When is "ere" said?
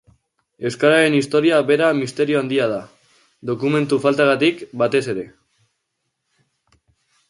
5.17-5.31